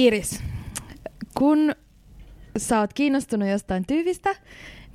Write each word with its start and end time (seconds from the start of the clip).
Iiris, 0.00 0.42
kun 1.34 1.74
sä 2.56 2.80
oot 2.80 2.92
kiinnostunut 2.92 3.48
jostain 3.48 3.86
tyypistä, 3.86 4.36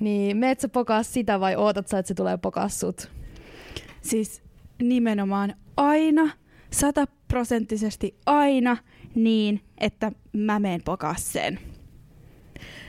niin 0.00 0.36
meet 0.36 0.60
sä 0.60 0.68
pokaa 0.68 1.02
sitä 1.02 1.40
vai 1.40 1.56
ootat 1.56 1.88
sä, 1.88 1.98
että 1.98 2.08
se 2.08 2.14
tulee 2.14 2.36
pokaa 2.36 2.68
sut? 2.68 3.10
Siis 4.02 4.42
nimenomaan 4.82 5.54
aina, 5.76 6.30
sataprosenttisesti 6.70 8.16
aina 8.26 8.76
niin, 9.14 9.60
että 9.78 10.12
mä 10.32 10.58
meen 10.58 10.82
pokaa 10.82 11.14
sen. 11.18 11.58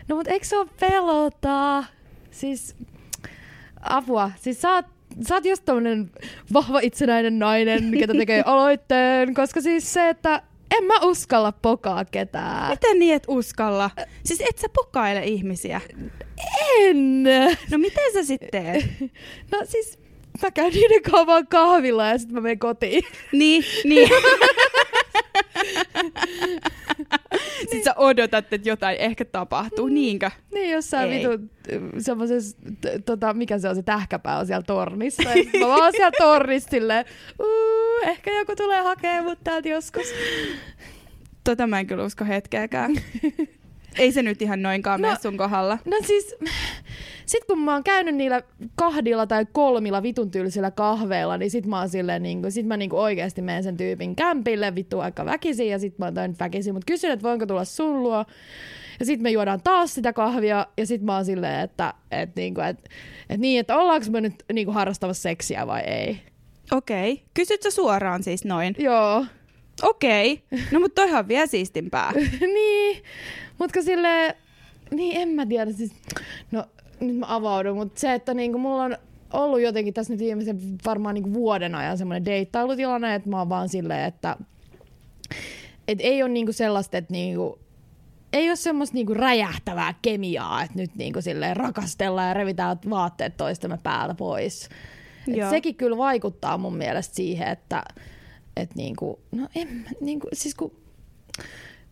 No 0.07 0.15
mut 0.15 0.27
eikö 0.27 0.45
se 0.45 0.57
oo 0.57 0.67
pelota? 0.79 1.83
Siis 2.31 2.75
apua. 3.81 4.31
Siis 4.35 4.61
sä 4.61 4.73
oot, 4.73 4.85
sä 5.27 5.35
oot 5.35 5.45
just 5.45 5.65
tommonen 5.65 6.11
vahva 6.53 6.79
itsenäinen 6.79 7.39
nainen, 7.39 7.91
ketä 7.91 8.13
tekee 8.13 8.43
aloitteen, 8.45 9.33
koska 9.33 9.61
siis 9.61 9.93
se, 9.93 10.09
että 10.09 10.41
en 10.77 10.83
mä 10.83 10.99
uskalla 11.01 11.51
pokaa 11.51 12.05
ketään. 12.05 12.69
Miten 12.69 12.99
niin 12.99 13.15
et 13.15 13.23
uskalla? 13.27 13.89
Siis 14.23 14.41
et 14.41 14.57
sä 14.57 14.67
pokaile 14.73 15.25
ihmisiä. 15.25 15.81
En! 16.79 17.23
No 17.71 17.77
miten 17.77 18.13
sä 18.13 18.23
sitten 18.23 18.49
teet? 18.51 18.85
No 19.51 19.59
siis 19.63 19.99
mä 20.41 20.51
käyn 20.51 20.73
niiden 20.73 21.01
kanssa 21.03 21.27
vaan 21.27 21.47
kahvilla 21.47 22.07
ja 22.07 22.17
sitten 22.17 22.35
mä 22.35 22.41
menen 22.41 22.59
kotiin. 22.59 23.03
Niin, 23.31 23.63
niin. 23.83 24.09
Sitten 27.59 27.83
sä 27.83 27.86
odotat, 27.97 28.53
että 28.53 28.69
jotain 28.69 28.97
ehkä 28.99 29.25
tapahtuu, 29.25 29.87
niinkö? 29.87 30.31
Niin, 30.53 30.71
jossain 30.71 31.11
Ei. 31.11 31.19
vitu 31.29 31.43
semmoisessa, 31.97 32.57
t- 32.81 33.05
tota, 33.05 33.33
mikä 33.33 33.59
se 33.59 33.69
on 33.69 33.75
se 33.75 33.83
tähkäpää 33.83 34.37
on 34.39 34.45
siellä 34.47 34.63
tornissa. 34.63 35.23
Mä 35.59 35.67
vaan 35.67 35.91
siellä 35.91 36.11
tornissa 36.17 36.69
silleen, 36.69 37.05
"Uu, 37.39 37.99
ehkä 38.07 38.31
joku 38.31 38.55
tulee 38.55 38.81
hakemaan 38.81 39.23
mut 39.23 39.39
täältä 39.43 39.69
joskus. 39.69 40.05
Tota 41.43 41.67
mä 41.67 41.79
en 41.79 41.87
kyllä 41.87 42.03
usko 42.03 42.25
hetkeäkään. 42.25 42.91
Ei 43.97 44.11
se 44.11 44.21
nyt 44.23 44.41
ihan 44.41 44.61
noinkaan 44.61 45.01
No- 45.01 45.07
mene 45.07 45.19
sun 45.21 45.37
kohdalla. 45.37 45.77
No 45.85 45.97
siis, 46.05 46.35
sit 47.25 47.43
kun 47.45 47.59
mä 47.59 47.73
oon 47.73 47.83
käynyt 47.83 48.15
niillä 48.15 48.41
kahdilla 48.75 49.27
tai 49.27 49.45
kolmilla 49.51 50.03
vitun 50.03 50.31
tyylisillä 50.31 50.71
kahveilla, 50.71 51.37
niin 51.37 51.51
sit 51.51 51.65
mä 51.65 51.79
oon 51.79 51.89
silleen, 51.89 52.23
niin 52.23 52.41
kuin, 52.41 52.51
sit 52.51 52.65
mä 52.65 52.77
niin 52.77 52.89
kuin 52.89 52.99
oikeasti 52.99 53.41
menen 53.41 53.63
sen 53.63 53.77
tyypin 53.77 54.15
kämpille 54.15 54.75
vittu 54.75 54.99
aika 54.99 55.25
väkisin 55.25 55.69
ja 55.69 55.79
sit 55.79 55.99
mä 55.99 56.05
oon 56.05 56.35
väkisin, 56.39 56.73
mutta 56.73 56.85
kysyn, 56.91 57.11
että 57.11 57.23
voinko 57.27 57.45
tulla 57.45 57.65
sun 57.65 58.03
luo. 58.03 58.25
Ja 58.99 59.05
sit 59.05 59.19
me 59.19 59.31
juodaan 59.31 59.61
taas 59.63 59.95
sitä 59.95 60.13
kahvia 60.13 60.67
ja 60.77 60.85
sit 60.85 61.01
mä 61.01 61.15
oon 61.15 61.25
silleen, 61.25 61.59
että 61.59 61.93
et, 62.11 62.35
niinku, 62.35 62.61
et, 62.61 62.89
et 63.29 63.39
niin, 63.39 63.59
että 63.59 63.77
ollaanko 63.77 64.05
me 64.11 64.21
nyt 64.21 64.33
niinku 64.53 64.71
harrastamassa 64.71 65.21
seksiä 65.21 65.67
vai 65.67 65.81
ei. 65.81 66.21
Okei. 66.71 67.23
Kysyt 67.33 67.61
sä 67.61 67.71
suoraan 67.71 68.23
siis 68.23 68.45
noin? 68.45 68.75
Joo. 68.79 69.25
Okei. 69.81 70.43
No 70.71 70.79
mutta 70.79 71.01
toihan 71.01 71.19
on 71.19 71.27
vielä 71.27 71.47
siistimpää. 71.47 72.11
niin, 72.55 73.03
mutta 73.59 73.81
sille 73.81 74.35
niin 74.91 75.21
en 75.21 75.29
mä 75.29 75.45
tiedä, 75.45 75.71
siis, 75.71 75.91
no 76.51 76.65
nyt 76.99 77.17
mä 77.17 77.25
avaudun, 77.29 77.77
mutta 77.77 77.99
se, 77.99 78.13
että 78.13 78.33
niinku 78.33 78.57
mulla 78.57 78.83
on 78.83 78.97
ollut 79.33 79.61
jotenkin 79.61 79.93
tässä 79.93 80.13
nyt 80.13 80.19
viimeisen 80.19 80.59
varmaan 80.85 81.15
niinku 81.15 81.33
vuoden 81.33 81.75
ajan 81.75 81.97
semmoinen 81.97 82.25
deittailutilanne, 82.25 83.15
että 83.15 83.29
mä 83.29 83.39
oon 83.39 83.49
vaan 83.49 83.69
silleen, 83.69 84.05
että 84.05 84.37
et 85.87 85.99
ei 86.01 86.23
ole 86.23 86.29
niinku 86.29 86.53
sellaista, 86.53 86.97
että 86.97 87.13
niinku, 87.13 87.59
ei 88.33 88.49
ole 88.49 88.55
semmoista 88.55 88.93
niinku 88.93 89.13
räjähtävää 89.13 89.93
kemiaa, 90.01 90.63
että 90.63 90.77
nyt 90.77 90.95
niinku 90.95 91.21
silleen 91.21 91.57
rakastellaan 91.57 92.27
ja 92.27 92.33
revitään 92.33 92.77
vaatteet 92.89 93.37
toistemme 93.37 93.79
päältä 93.83 94.15
pois. 94.15 94.69
Et 95.27 95.35
Joo. 95.35 95.49
sekin 95.49 95.75
kyllä 95.75 95.97
vaikuttaa 95.97 96.57
mun 96.57 96.77
mielestä 96.77 97.15
siihen, 97.15 97.47
että 97.47 97.83
et 98.61 98.75
niinku, 98.75 99.19
no 99.31 99.47
en, 99.55 99.85
niinku, 100.01 100.27
siis 100.33 100.55
kun 100.55 100.71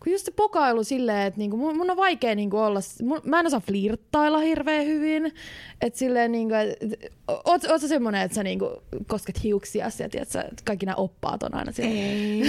kun 0.06 0.12
just 0.12 0.24
se 0.24 0.30
pokailu 0.30 0.84
silleen, 0.84 1.26
että 1.26 1.38
niinku, 1.38 1.56
mun, 1.56 1.76
mun 1.76 1.90
on 1.90 1.96
vaikea 1.96 2.34
niinku 2.34 2.58
olla, 2.58 2.80
mun, 3.02 3.20
mä 3.24 3.40
en 3.40 3.46
osaa 3.46 3.60
flirttailla 3.60 4.38
hirveän 4.38 4.86
hyvin, 4.86 5.32
että 5.80 5.98
silleen 5.98 6.32
niinku, 6.32 6.54
et, 6.54 7.12
oot, 7.44 7.64
oot 7.64 7.80
sä 7.80 7.88
semmonen, 7.88 8.22
että 8.22 8.34
sä 8.34 8.42
niinku 8.42 8.70
kosket 9.06 9.42
hiuksia 9.42 9.90
ja 9.98 10.08
tiedät, 10.08 10.28
sä, 10.28 10.40
että 10.42 10.62
kaikki 10.64 10.86
nämä 10.86 10.96
oppaat 10.96 11.42
on 11.42 11.54
aina 11.54 11.72
siellä. 11.72 11.94
Ei. 11.94 12.42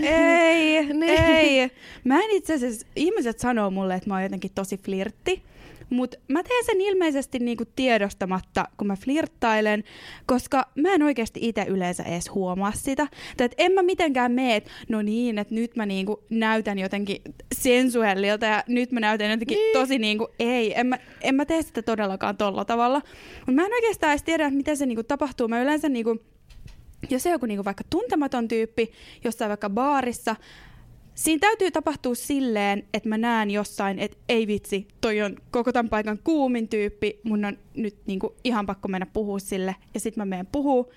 ei, 0.16 0.86
Niin. 0.94 1.10
ei. 1.10 1.70
Mä 2.04 2.20
en 2.20 2.30
itse 2.30 2.54
asiassa, 2.54 2.86
ihmiset 2.96 3.38
sanoo 3.38 3.70
mulle, 3.70 3.94
että 3.94 4.10
mä 4.10 4.14
oon 4.14 4.22
jotenkin 4.22 4.50
tosi 4.54 4.78
flirtti. 4.78 5.42
Mutta 5.90 6.16
mä 6.28 6.42
teen 6.42 6.64
sen 6.64 6.80
ilmeisesti 6.80 7.38
niinku 7.38 7.64
tiedostamatta, 7.76 8.68
kun 8.76 8.86
mä 8.86 8.96
flirttailen, 8.96 9.84
koska 10.26 10.66
mä 10.74 10.92
en 10.94 11.02
oikeasti 11.02 11.40
itse 11.42 11.64
yleensä 11.68 12.02
edes 12.02 12.30
huomaa 12.30 12.72
sitä. 12.72 13.06
Tai 13.36 13.48
en 13.58 13.72
mä 13.72 13.82
mitenkään 13.82 14.32
mene, 14.32 14.56
että 14.56 14.70
no 14.88 15.02
niin, 15.02 15.38
että 15.38 15.54
nyt 15.54 15.76
mä 15.76 15.86
niinku 15.86 16.24
näytän 16.30 16.78
jotenkin 16.78 17.22
sensuellilta 17.54 18.46
ja 18.46 18.64
nyt 18.68 18.92
mä 18.92 19.00
näytän 19.00 19.30
jotenkin 19.30 19.56
Niin. 19.56 19.72
tosi 19.72 19.98
niinku, 19.98 20.28
ei, 20.38 20.80
en 20.80 20.86
mä, 20.86 20.98
en 21.20 21.34
mä 21.34 21.44
tee 21.44 21.62
sitä 21.62 21.82
todellakaan 21.82 22.36
tolla 22.36 22.64
tavalla. 22.64 23.02
Mutta 23.36 23.52
mä 23.52 23.66
en 23.66 23.72
oikeastaan 23.72 24.12
edes 24.12 24.22
tiedä, 24.22 24.46
että 24.46 24.56
miten 24.56 24.76
se 24.76 24.86
niinku 24.86 25.02
tapahtuu. 25.02 25.48
Mä 25.48 25.62
yleensä 25.62 25.88
niinku, 25.88 26.16
jos 27.10 27.22
se 27.22 27.28
on 27.28 27.32
joku 27.32 27.46
niinku 27.46 27.64
vaikka 27.64 27.84
tuntematon 27.90 28.48
tyyppi 28.48 28.92
jossain 29.24 29.48
vaikka 29.48 29.70
baarissa, 29.70 30.36
siinä 31.14 31.40
täytyy 31.40 31.70
tapahtua 31.70 32.14
silleen, 32.14 32.84
että 32.94 33.08
mä 33.08 33.18
näen 33.18 33.50
jossain, 33.50 33.98
että 33.98 34.16
ei 34.28 34.46
vitsi, 34.46 34.88
toi 35.00 35.22
on 35.22 35.36
koko 35.50 35.72
tämän 35.72 35.88
paikan 35.88 36.18
kuumin 36.24 36.68
tyyppi, 36.68 37.20
mun 37.22 37.44
on 37.44 37.58
nyt 37.74 37.96
niinku 38.06 38.34
ihan 38.44 38.66
pakko 38.66 38.88
mennä 38.88 39.06
puhua 39.06 39.38
sille, 39.38 39.76
ja 39.94 40.00
sitten 40.00 40.20
mä 40.20 40.24
menen 40.24 40.46
puhuu, 40.46 40.92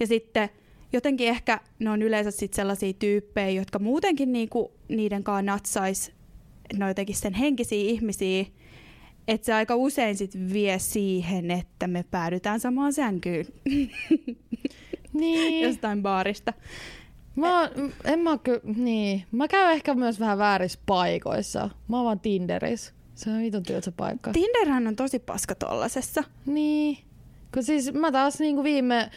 ja 0.00 0.06
sitten 0.06 0.48
jotenkin 0.92 1.28
ehkä 1.28 1.60
ne 1.78 1.90
on 1.90 2.02
yleensä 2.02 2.30
sit 2.30 2.54
sellaisia 2.54 2.92
tyyppejä, 2.92 3.50
jotka 3.50 3.78
muutenkin 3.78 4.32
niinku 4.32 4.72
niiden 4.88 5.24
kanssa 5.24 5.42
natsais, 5.42 6.12
ne 6.76 6.84
on 6.84 6.90
jotenkin 6.90 7.16
sen 7.16 7.34
henkisiä 7.34 7.78
ihmisiä, 7.78 8.44
että 9.28 9.44
se 9.44 9.52
aika 9.52 9.76
usein 9.76 10.16
sit 10.16 10.52
vie 10.52 10.78
siihen, 10.78 11.50
että 11.50 11.86
me 11.86 12.04
päädytään 12.10 12.60
samaan 12.60 12.92
sänkyyn 12.92 13.46
niin. 15.12 15.62
jostain 15.68 16.02
baarista. 16.02 16.52
Mä, 17.36 17.70
en 18.04 18.18
mä, 18.18 18.38
ky- 18.38 18.60
niin. 18.76 19.24
mä 19.32 19.48
käyn 19.48 19.72
ehkä 19.72 19.94
myös 19.94 20.20
vähän 20.20 20.38
väärissä 20.38 20.78
paikoissa. 20.86 21.70
Mä 21.88 21.96
oon 21.96 22.04
vaan 22.04 22.20
Tinderissä. 22.20 22.92
Se 23.14 23.30
on 23.30 23.42
vitun 23.42 23.62
tylsä 23.62 23.92
paikka. 23.92 24.32
Tinderhän 24.32 24.86
on 24.86 24.96
tosi 24.96 25.18
paska 25.18 25.54
tollasessa. 25.54 26.24
Niin. 26.46 26.98
Kun 27.54 27.62
siis 27.62 27.92
mä 27.92 28.12
taas 28.12 28.38
niinku 28.38 28.64
viime 28.64 29.10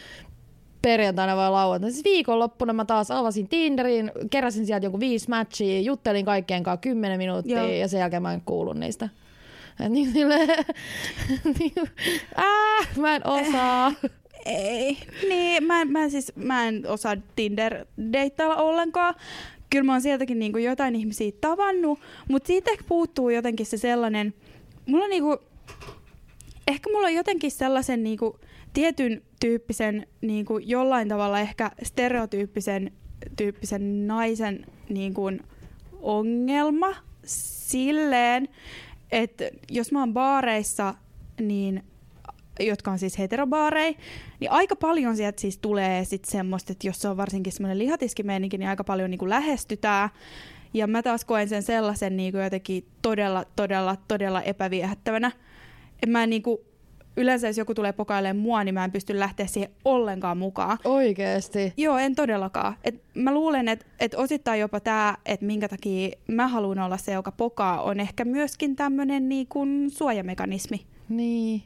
perjantaina 0.82 1.36
vai 1.36 1.50
lauantaina, 1.50 1.92
siis 1.92 2.04
viikonloppuna 2.04 2.72
mä 2.72 2.84
taas 2.84 3.10
avasin 3.10 3.48
Tinderin, 3.48 4.12
keräsin 4.30 4.66
sieltä 4.66 4.86
joku 4.86 5.00
viisi 5.00 5.28
matchia, 5.28 5.80
juttelin 5.80 6.24
kaikkien 6.24 6.62
kanssa 6.62 6.80
kymmenen 6.80 7.18
minuuttia 7.18 7.58
Joo. 7.58 7.68
ja 7.68 7.88
sen 7.88 8.00
jälkeen 8.00 8.22
mä 8.22 8.32
en 8.32 8.42
kuullut 8.44 8.76
niistä. 8.76 9.08
Et 9.80 9.92
niin, 9.92 10.12
silleen, 10.12 10.64
niin, 11.58 11.72
äh, 12.38 12.96
mä 12.96 13.16
en 13.16 13.26
osaa. 13.26 13.92
Ei. 14.44 14.98
Niin, 15.28 15.64
mä 15.64 15.84
mä 15.84 16.08
siis 16.08 16.32
mä 16.36 16.68
en 16.68 16.82
osaa 16.88 17.16
Tinder-deittailla 17.36 18.56
ollenkaan. 18.56 19.14
Kyllä 19.70 19.84
mä 19.84 19.92
oon 19.92 20.00
sieltäkin 20.00 20.38
niinku 20.38 20.58
jotain 20.58 20.96
ihmisiä 20.96 21.32
tavannut, 21.40 21.98
mutta 22.28 22.46
siitä 22.46 22.70
ehkä 22.70 22.84
puuttuu 22.88 23.30
jotenkin 23.30 23.66
se 23.66 23.76
sellainen, 23.76 24.34
mulla 24.86 25.04
on 25.04 25.10
niinku, 25.10 25.38
ehkä 26.68 26.90
mulla 26.92 27.06
on 27.06 27.14
jotenkin 27.14 27.50
sellaisen 27.50 28.02
niinku 28.02 28.38
tietyn 28.72 29.22
tyyppisen, 29.40 30.06
niinku 30.20 30.58
jollain 30.58 31.08
tavalla 31.08 31.40
ehkä 31.40 31.70
stereotyyppisen 31.82 32.92
tyyppisen 33.36 34.06
naisen 34.06 34.66
niinku 34.88 35.22
ongelma 36.02 36.94
silleen, 37.24 38.48
että 39.12 39.44
jos 39.70 39.92
mä 39.92 40.00
oon 40.00 40.12
baareissa, 40.14 40.94
niin 41.40 41.84
jotka 42.60 42.90
on 42.90 42.98
siis 42.98 43.18
heterobaareja, 43.18 43.94
niin 44.40 44.50
aika 44.50 44.76
paljon 44.76 45.16
sieltä 45.16 45.40
siis 45.40 45.58
tulee 45.58 46.04
sit 46.04 46.24
semmoista, 46.24 46.72
että 46.72 46.86
jos 46.86 47.00
se 47.00 47.08
on 47.08 47.16
varsinkin 47.16 47.52
semmoinen 47.52 47.78
lihatiskimeininki, 47.78 48.58
niin 48.58 48.68
aika 48.68 48.84
paljon 48.84 49.10
niinku 49.10 49.28
lähestytään. 49.28 50.08
Ja 50.74 50.86
mä 50.86 51.02
taas 51.02 51.24
koen 51.24 51.48
sen 51.48 51.62
sellaisen 51.62 52.16
niinku 52.16 52.38
jotenkin 52.38 52.86
todella, 53.02 53.44
todella, 53.56 53.96
todella 54.08 54.42
epäviehättävänä. 54.42 55.32
Et 56.02 56.10
mä 56.10 56.22
en 56.22 56.30
niinku, 56.30 56.60
yleensä 57.16 57.46
jos 57.46 57.58
joku 57.58 57.74
tulee 57.74 57.92
pokailemaan 57.92 58.36
mua, 58.36 58.64
niin 58.64 58.74
mä 58.74 58.84
en 58.84 58.92
pysty 58.92 59.18
lähteä 59.18 59.46
siihen 59.46 59.70
ollenkaan 59.84 60.38
mukaan. 60.38 60.78
Oikeesti. 60.84 61.72
Joo, 61.76 61.98
en 61.98 62.14
todellakaan. 62.14 62.74
Et 62.84 63.02
mä 63.14 63.34
luulen, 63.34 63.68
että 63.68 63.86
et 64.00 64.14
osittain 64.14 64.60
jopa 64.60 64.80
tämä, 64.80 65.16
että 65.26 65.46
minkä 65.46 65.68
takia 65.68 66.10
mä 66.28 66.48
haluan 66.48 66.78
olla 66.78 66.96
se, 66.96 67.12
joka 67.12 67.32
pokaa, 67.32 67.82
on 67.82 68.00
ehkä 68.00 68.24
myöskin 68.24 68.76
tämmöinen 68.76 69.28
niinku 69.28 69.66
suojamekanismi. 69.88 70.86
Niin. 71.08 71.62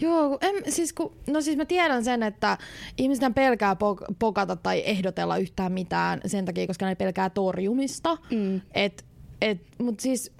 Joo, 0.00 0.38
en, 0.40 0.72
siis 0.72 0.92
kun, 0.92 1.16
no 1.26 1.40
siis 1.40 1.56
mä 1.56 1.64
tiedän 1.64 2.04
sen, 2.04 2.22
että 2.22 2.58
ihmiset 2.98 3.34
pelkää 3.34 3.74
pok- 3.74 4.14
pokata 4.18 4.56
tai 4.56 4.82
ehdotella 4.86 5.36
yhtään 5.36 5.72
mitään 5.72 6.20
sen 6.26 6.44
takia, 6.44 6.66
koska 6.66 6.86
ne 6.86 6.94
pelkää 6.94 7.30
torjumista. 7.30 8.18
Mm. 8.30 8.60
Et, 8.74 9.04
et, 9.40 9.60
mut 9.78 10.00
siis, 10.00 10.32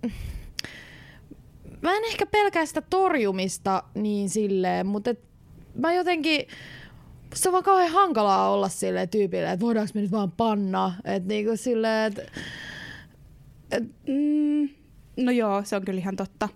mä 1.83 1.97
en 1.97 2.05
ehkä 2.05 2.27
pelkää 2.27 2.67
sitä 2.67 2.81
torjumista 2.81 3.83
niin 3.95 4.31
silleen, 4.31 4.87
mutta 4.87 5.11
et, 5.11 5.21
mä 5.75 5.93
jotenkin, 5.93 6.47
se 7.35 7.49
on 7.49 7.53
vaan 7.53 7.65
kauhean 7.65 7.93
hankalaa 7.93 8.51
olla 8.51 8.69
sille 8.69 9.07
tyypille, 9.07 9.53
että 9.53 9.67
voidaanko 9.67 9.91
me 9.95 10.01
nyt 10.01 10.11
vaan 10.13 10.33
panna. 10.33 10.93
Että 11.05 11.29
niinku 11.29 11.57
silleen, 11.57 12.13
että 12.13 12.23
Mm, 14.07 14.69
no 15.17 15.33
joo, 15.33 15.65
se 15.65 15.77
on 15.77 15.85
kyllä 15.85 16.01
ihan 16.01 16.17
totta. 16.17 16.49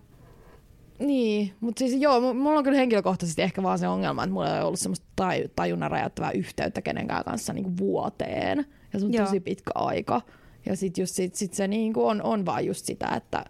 Niin, 1.00 1.52
mutta 1.60 1.78
siis 1.78 2.00
joo, 2.00 2.20
mu- 2.20 2.34
mulla 2.34 2.58
on 2.58 2.64
kyllä 2.64 2.78
henkilökohtaisesti 2.78 3.42
ehkä 3.42 3.62
vaan 3.62 3.78
se 3.78 3.88
ongelma, 3.88 4.24
että 4.24 4.32
mulla 4.34 4.56
ei 4.56 4.62
ollut 4.62 4.80
semmoista 4.80 5.06
taj- 5.22 5.48
tajunnan 5.56 5.90
räjäyttävää 5.90 6.30
yhteyttä 6.32 6.82
kenenkään 6.82 7.24
kanssa 7.24 7.52
niin 7.52 7.76
vuoteen. 7.76 8.66
Ja 8.92 9.00
se 9.00 9.06
on 9.06 9.12
Joo. 9.12 9.24
tosi 9.24 9.40
pitkä 9.40 9.70
aika. 9.74 10.20
Ja 10.66 10.76
sit 10.76 10.98
just 10.98 11.14
sit, 11.14 11.34
sit 11.34 11.54
se 11.54 11.68
niin 11.68 11.92
kuin 11.92 12.06
on, 12.06 12.22
on 12.22 12.46
vaan 12.46 12.66
just 12.66 12.86
sitä, 12.86 13.08
että 13.16 13.44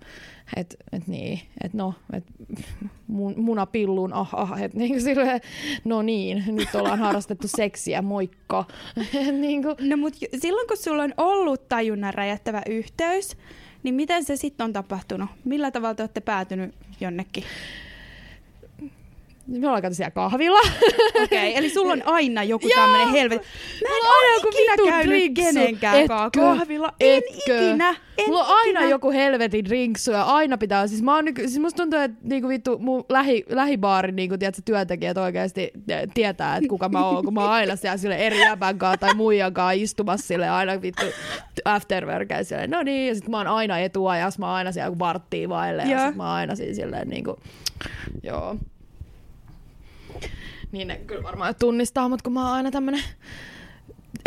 et, 0.56 0.76
et 0.92 1.06
niin, 1.06 1.40
et 1.64 1.74
no, 1.74 1.94
et 2.12 2.24
mun, 3.06 3.34
munapilluun, 3.36 4.12
ah, 4.12 4.34
ah, 4.34 4.62
et 4.62 4.74
niin 4.74 4.90
kuin 4.90 5.02
silleen, 5.02 5.40
no 5.84 6.02
niin, 6.02 6.44
nyt 6.46 6.74
ollaan 6.74 6.98
harrastettu 7.06 7.48
seksiä, 7.48 8.02
moikka. 8.02 8.64
Et 9.28 9.34
niin 9.34 9.62
kuin, 9.62 9.76
No 9.80 9.96
mut 9.96 10.14
silloin 10.38 10.68
kun 10.68 10.76
sulla 10.76 11.02
on 11.02 11.14
ollut 11.16 11.68
tajunnan 11.68 12.14
räjättävä 12.14 12.62
yhteys, 12.68 13.36
niin 13.82 13.94
miten 13.94 14.24
se 14.24 14.36
sitten 14.36 14.64
on 14.64 14.72
tapahtunut? 14.72 15.30
Millä 15.44 15.70
tavalla 15.70 15.94
te 15.94 16.02
olette 16.02 16.20
päätynyt 16.20 16.74
jonnekin? 17.00 17.44
Me 19.46 19.66
ollaan 19.66 19.82
käyty 19.82 19.94
siellä 19.94 20.10
kahvilla. 20.10 20.58
Okei, 21.22 21.24
okay, 21.24 21.52
eli 21.54 21.70
sulla 21.70 21.92
on 21.92 22.02
aina 22.04 22.44
joku 22.44 22.68
tämmönen 22.74 23.08
helvetti. 23.08 23.48
Mä 23.82 23.88
en 23.88 23.94
Mulla 23.94 24.08
on 24.08 24.14
aina 24.22 24.42
ole 24.42 24.50
ikinä 24.52 24.90
käynyt 24.90 25.34
kenenkään 25.34 26.08
kahvilla. 26.36 26.92
En 27.00 27.22
Etkö? 27.22 27.68
ikinä. 27.68 27.94
En 28.18 28.26
Mulla 28.26 28.44
on 28.44 28.56
aina 28.56 28.84
joku 28.84 29.10
helvetin 29.10 29.64
drinksu 29.64 30.10
ja 30.10 30.22
aina 30.22 30.58
pitää, 30.58 30.86
siis, 30.86 31.02
mä 31.02 31.14
oon 31.14 31.24
siis 31.36 31.58
musta 31.58 31.82
tuntuu, 31.82 31.98
että 31.98 32.18
niinku 32.22 32.48
vittu 32.48 32.78
mun 32.78 33.04
lähi, 33.08 33.44
lähibaarin 33.48 34.16
niinku, 34.16 34.38
tiedätkö, 34.38 34.62
työntekijät 34.64 35.18
oikeasti 35.18 35.70
tietää, 36.14 36.56
että 36.56 36.68
kuka 36.68 36.88
mä 36.88 37.06
oon, 37.06 37.24
kun 37.24 37.34
mä 37.34 37.40
oon 37.40 37.50
aina 37.50 37.76
siellä 37.76 37.96
sille 37.96 38.16
eri 38.16 38.40
jäbän 38.40 38.78
kanssa 38.78 38.96
tai 38.96 39.14
muijan 39.14 39.54
kanssa 39.54 39.70
istumassa 39.70 40.26
sille 40.26 40.48
aina 40.48 40.82
vittu 40.82 41.06
afterworkein 41.64 42.44
sille, 42.44 42.66
no 42.66 42.82
niin, 42.82 43.08
ja 43.08 43.14
sit 43.14 43.28
mä 43.28 43.36
oon 43.36 43.46
aina 43.46 43.78
etuajassa, 43.78 44.40
mä 44.40 44.46
oon 44.46 44.54
aina 44.54 44.72
siellä 44.72 44.90
kun 44.90 44.98
varttia 44.98 45.48
vaille 45.48 45.82
ja 45.82 45.90
Joo. 45.90 46.06
sit 46.06 46.16
mä 46.16 46.22
oon 46.22 46.32
aina 46.32 46.54
siinä 46.56 46.74
silleen 46.74 47.08
niinku, 47.08 47.36
joo. 48.22 48.56
Niin 50.72 50.88
ne 50.88 50.96
kyllä 50.96 51.22
varmaan 51.22 51.54
tunnistaa, 51.54 52.08
mutta 52.08 52.22
kun 52.22 52.32
mä 52.32 52.44
oon 52.46 52.56
aina 52.56 52.70
tämmönen 52.70 53.02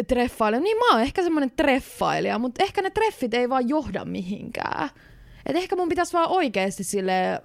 treffailija. 0.07 0.62
Niin 0.62 0.78
mä 0.78 0.92
oon 0.92 1.01
ehkä 1.01 1.24
semmonen 1.24 1.51
treffailija, 1.51 2.40
mutta 2.40 2.63
ehkä 2.63 2.81
ne 2.81 2.90
treffit 2.90 3.34
ei 3.34 3.50
vaan 3.50 3.69
johda 3.69 4.06
mihinkään. 4.06 4.90
Et 5.45 5.56
ehkä 5.56 5.75
mun 5.75 5.90
pitäisi 5.90 6.13
vaan 6.13 6.30
oikeesti 6.30 6.84
sille 6.84 7.42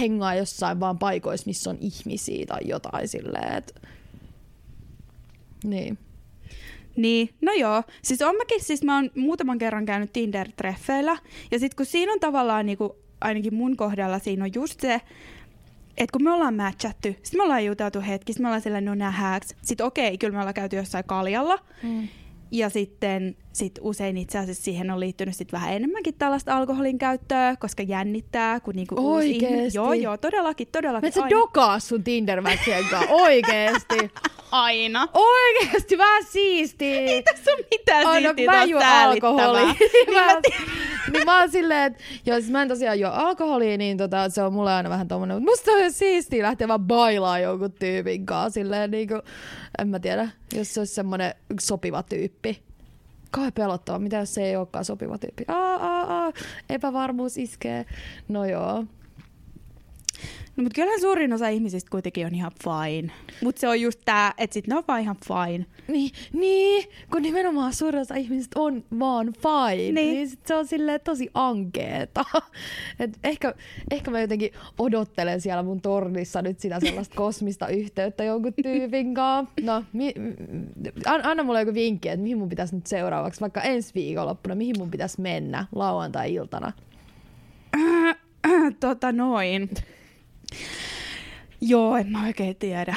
hengaa 0.00 0.34
jossain 0.34 0.80
vaan 0.80 0.98
paikoissa, 0.98 1.46
missä 1.46 1.70
on 1.70 1.78
ihmisiä 1.80 2.46
tai 2.46 2.60
jotain 2.64 3.08
silleen, 3.08 3.52
et... 3.52 3.82
Niin. 5.64 5.98
Niin, 6.96 7.30
no 7.40 7.52
joo. 7.52 7.82
Siis 8.02 8.22
on 8.22 8.36
mäkin, 8.36 8.64
siis 8.64 8.82
mä 8.82 8.94
oon 8.94 9.10
muutaman 9.16 9.58
kerran 9.58 9.86
käynyt 9.86 10.12
Tinder-treffeillä. 10.12 11.18
Ja 11.50 11.58
sit 11.58 11.74
kun 11.74 11.86
siinä 11.86 12.12
on 12.12 12.20
tavallaan 12.20 12.66
niinku, 12.66 12.96
ainakin 13.20 13.54
mun 13.54 13.76
kohdalla 13.76 14.18
siinä 14.18 14.44
on 14.44 14.50
just 14.54 14.80
se, 14.80 15.00
että 15.96 16.12
kun 16.12 16.24
me 16.24 16.32
ollaan 16.32 16.54
matchattu, 16.54 17.08
sitten 17.08 17.40
me 17.40 17.42
ollaan 17.42 17.64
juteltu 17.64 18.00
hetki, 18.00 18.32
sitten 18.32 18.44
me 18.44 18.48
ollaan 18.48 18.62
sillä 18.62 18.80
no 18.80 18.94
nähääks. 18.94 19.54
Sitten 19.62 19.86
okei, 19.86 20.18
kyllä 20.18 20.32
me 20.32 20.38
ollaan 20.38 20.54
käyty 20.54 20.76
jossain 20.76 21.04
kaljalla. 21.04 21.58
Mm. 21.82 22.08
Ja 22.50 22.70
sitten 22.70 23.36
sit 23.52 23.78
usein 23.80 24.16
itse 24.16 24.38
asiassa 24.38 24.62
siihen 24.62 24.90
on 24.90 25.00
liittynyt 25.00 25.36
sit 25.36 25.52
vähän 25.52 25.72
enemmänkin 25.72 26.14
tällaista 26.14 26.56
alkoholin 26.56 26.98
käyttöä, 26.98 27.56
koska 27.56 27.82
jännittää, 27.82 28.60
kun 28.60 28.74
niinku 28.74 28.94
uusi 28.98 29.30
ihminen. 29.30 29.52
Oikeesti? 29.52 29.78
Joo, 29.78 29.92
joo, 29.92 30.16
todellakin, 30.16 30.68
todellakin. 30.72 31.12
Aina. 31.16 31.30
dokaa 31.30 31.78
sun 31.78 32.04
tinder 32.04 32.42
kanssa? 32.42 33.00
Oikeesti? 33.08 34.10
aina. 34.50 35.08
Oikeesti? 35.14 35.98
Vähän 35.98 36.24
siistiä. 36.24 37.00
Ei 37.00 37.22
tässä 37.22 37.50
ole 37.50 37.66
mitään 37.70 38.06
Aina 38.06 38.28
siistiä, 38.28 38.52
mä 38.52 38.64
juon 38.64 38.84
alkoholia. 38.84 39.74
Niin 39.94 40.14
mä 40.14 40.26
mä, 40.26 40.40
niin 41.12 41.24
mä 41.24 41.40
oon 41.40 41.50
silleen, 41.50 41.92
että 41.92 42.04
joo, 42.26 42.38
siis 42.40 42.50
mä 42.50 42.62
en 42.62 42.68
tosiaan 42.68 43.00
juo 43.00 43.10
alkoholia, 43.10 43.78
niin 43.78 43.96
tota, 43.96 44.28
se 44.28 44.42
on 44.42 44.52
mulle 44.52 44.72
aina 44.72 44.90
vähän 44.90 45.08
tommonen, 45.08 45.36
mutta 45.36 45.50
musta 45.50 45.70
on 45.70 45.78
ihan 45.78 45.92
siistiä 45.92 46.42
lähteä 46.42 46.68
vaan 46.68 46.80
bailaa 46.80 47.38
jonkun 47.38 47.72
tyypin 47.72 48.26
kanssa, 48.26 48.54
silleen 48.54 48.90
niinku, 48.90 49.14
en 49.78 49.88
mä 49.88 49.98
tiedä, 49.98 50.28
jos 50.54 50.74
se 50.74 50.80
olisi 50.80 50.94
semmonen 50.94 51.34
sopiva 51.60 52.02
tyyppi. 52.02 52.62
Kauhean 53.30 53.52
pelottava, 53.52 53.98
mitä 53.98 54.16
jos 54.16 54.34
se 54.34 54.42
ei 54.44 54.56
olekaan 54.56 54.84
sopiva 54.84 55.18
tyyppi. 55.18 55.44
Aa, 55.48 55.74
aa, 55.74 56.24
aa, 56.24 56.32
epävarmuus 56.70 57.38
iskee. 57.38 57.86
No 58.28 58.44
joo. 58.44 58.84
No 60.56 60.62
mutta 60.62 60.74
kyllähän 60.74 61.00
suurin 61.00 61.32
osa 61.32 61.48
ihmisistä 61.48 61.90
kuitenkin 61.90 62.26
on 62.26 62.34
ihan 62.34 62.52
fine. 62.64 63.12
Mutta 63.42 63.60
se 63.60 63.68
on 63.68 63.80
just 63.80 64.00
tää, 64.04 64.34
että 64.38 64.54
sit 64.54 64.66
ne 64.66 64.76
on 64.76 64.84
vaan 64.88 65.00
ihan 65.00 65.16
fine. 65.28 65.66
Niin, 65.88 66.10
niin, 66.32 66.84
kun 67.12 67.22
nimenomaan 67.22 67.72
suurin 67.74 68.00
osa 68.00 68.14
ihmisistä 68.14 68.60
on 68.60 68.84
vaan 68.98 69.26
fine, 69.26 69.76
niin, 69.76 69.94
Niin. 69.94 70.28
sit 70.28 70.46
se 70.46 70.54
on 70.54 70.66
silleen 70.66 71.00
tosi 71.04 71.28
ankeeta. 71.34 72.24
Et 73.00 73.18
ehkä, 73.24 73.54
ehkä 73.90 74.10
mä 74.10 74.20
jotenkin 74.20 74.50
odottelen 74.78 75.40
siellä 75.40 75.62
mun 75.62 75.80
tornissa 75.80 76.42
nyt 76.42 76.60
sitä 76.60 76.80
sellaista 76.80 77.14
kosmista 77.16 77.68
yhteyttä 77.68 78.24
jonkun 78.24 78.52
tyypin 78.62 79.14
kanssa. 79.20 79.54
No, 79.62 79.84
mi, 79.92 80.14
an, 81.06 81.24
anna 81.26 81.42
mulle 81.42 81.60
joku 81.60 81.74
vinkki, 81.74 82.08
että 82.08 82.22
mihin 82.22 82.38
mun 82.38 82.48
pitäisi 82.48 82.74
nyt 82.74 82.86
seuraavaksi, 82.86 83.40
vaikka 83.40 83.60
ensi 83.62 83.94
viikonloppuna, 83.94 84.54
mihin 84.54 84.74
mun 84.78 84.90
pitäisi 84.90 85.20
mennä 85.20 85.66
lauantai-iltana. 85.74 86.72
tota 88.80 89.12
noin. 89.12 89.70
Joo, 91.60 91.96
en 91.96 92.08
mä 92.08 92.26
oikein 92.26 92.56
tiedä. 92.56 92.96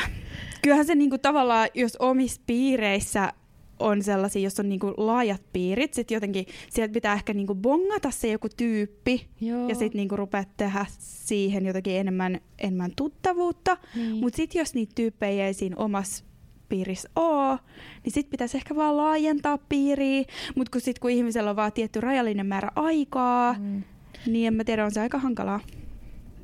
Kyllähän 0.62 0.86
se 0.86 0.95
niinku 0.95 1.18
tavallaan, 1.18 1.68
jos 1.74 1.95
omissa 1.95 2.42
piireissä 2.48 3.33
on 3.80 4.04
sellaisia, 4.04 4.42
jos 4.42 4.59
on 4.59 4.69
niinku 4.69 4.94
laajat 4.98 5.42
piirit, 5.54 5.94
sit 5.94 6.12
jotenkin 6.12 6.45
sieltä 6.69 6.94
pitää 6.94 7.13
ehkä 7.13 7.33
niinku 7.33 7.56
bongata 7.56 8.12
se 8.12 8.27
joku 8.27 8.48
tyyppi 8.57 9.27
Joo. 9.42 9.69
ja 9.69 9.75
sitten 9.75 9.98
niinku 10.00 10.15
rupeat 10.15 10.48
tehdä 10.57 10.86
siihen 11.00 11.65
jotenkin 11.65 11.95
enemmän, 11.95 12.39
enemmän 12.59 12.92
tuttavuutta. 12.95 13.77
Niin. 13.95 14.15
Mutta 14.15 14.38
sitten 14.38 14.60
jos 14.60 14.74
niitä 14.74 14.92
tyyppejä 14.95 15.48
ei 15.48 15.53
siinä 15.53 15.75
omassa 15.80 16.25
piirissä 16.69 17.10
ole, 17.15 17.60
niin 18.03 18.13
sitten 18.13 18.31
pitäisi 18.31 18.57
ehkä 18.57 18.75
vaan 18.75 18.98
laajentaa 18.98 19.58
piiriä. 19.58 20.24
Mutta 20.55 20.72
kun 20.72 20.81
sitten 20.81 21.01
kun 21.01 21.12
ihmisellä 21.12 21.50
on 21.50 21.55
vaan 21.55 21.74
tietty 21.74 22.01
rajallinen 22.01 22.46
määrä 22.46 22.72
aikaa, 22.75 23.53
Mm. 23.60 23.84
niin 24.27 24.48
en 24.48 24.53
mä 24.53 24.63
tiedä, 24.63 24.86
on 24.86 24.91
se 24.91 25.01
aika 25.01 25.17
hankalaa. 25.20 25.60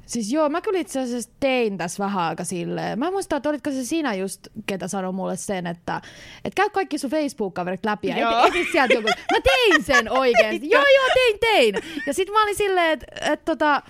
Siis 0.05 0.31
joo, 0.31 0.49
mä 0.49 0.61
kyllä 0.61 0.79
itse 0.79 0.99
asiassa 0.99 1.29
tein 1.39 1.77
tässä 1.77 2.03
vähän 2.03 2.23
aika 2.23 2.43
silleen. 2.43 2.99
Mä 2.99 3.11
muistan, 3.11 3.37
että 3.37 3.49
olitko 3.49 3.71
se 3.71 3.83
sinä 3.83 4.13
just, 4.13 4.47
ketä 4.65 4.87
sanoi 4.87 5.13
mulle 5.13 5.37
sen, 5.37 5.67
että, 5.67 6.01
että 6.45 6.61
käy 6.61 6.69
kaikki 6.69 6.97
sun 6.97 7.09
Facebook-kaverit 7.09 7.85
läpi 7.85 8.07
ja 8.07 8.19
Joo. 8.19 8.45
eti, 8.45 8.59
eti 8.59 8.71
sieltä 8.71 8.93
joku. 8.93 9.07
Mä 9.07 9.39
tein 9.43 9.83
sen 9.83 10.11
oikeesti. 10.11 10.69
joo, 10.69 10.83
joo, 10.95 11.05
tein, 11.13 11.39
tein. 11.39 11.75
Ja 12.07 12.13
sit 12.13 12.29
mä 12.29 12.43
olin 12.43 12.55
silleen, 12.55 12.91
että, 12.91 13.05
että 13.21 13.45
tota, 13.45 13.81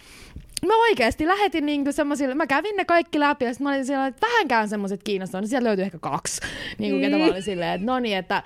mä 0.67 0.82
oikeesti 0.82 1.27
lähetin 1.27 1.65
niinku 1.65 1.91
semmosille, 1.91 2.36
mä 2.36 2.48
kävin 2.48 2.75
ne 2.75 2.86
kaikki 2.86 3.20
läpi 3.20 3.46
ja 3.46 3.53
sit 3.53 3.62
mä 3.62 3.70
olin 3.70 3.86
siellä, 3.86 4.08
että 4.08 4.27
vähänkään 4.27 4.70
semmoset 4.70 5.03
kiinnostavat, 5.03 5.43
niin 5.43 5.50
sieltä 5.50 5.67
löytyi 5.67 5.86
ehkä 5.86 6.00
kaksi, 6.00 6.41
niinku 6.77 7.00
ketä 7.00 7.17
mä 7.17 7.25
olin 7.25 7.43
silleen, 7.43 7.74
että 7.74 7.86
no 7.88 8.00
niin, 8.00 8.17
että 8.17 8.43